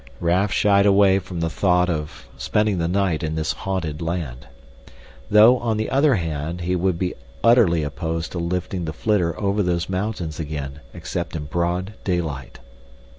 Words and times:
Raf 0.19 0.51
shied 0.51 0.87
away 0.87 1.19
from 1.19 1.41
the 1.41 1.49
thought 1.51 1.87
of 1.87 2.27
spending 2.35 2.79
the 2.79 2.87
night 2.87 3.21
in 3.21 3.35
this 3.35 3.51
haunted 3.51 4.01
land. 4.01 4.47
Though, 5.29 5.59
on 5.59 5.77
the 5.77 5.91
other 5.91 6.15
hand, 6.15 6.61
he 6.61 6.75
would 6.75 6.97
be 6.97 7.13
utterly 7.43 7.83
opposed 7.83 8.31
to 8.31 8.39
lifting 8.39 8.85
the 8.85 8.93
flitter 8.93 9.39
over 9.39 9.61
those 9.61 9.89
mountains 9.89 10.39
again 10.39 10.79
except 10.91 11.35
in 11.35 11.45
broad 11.45 11.93
daylight. 12.03 12.57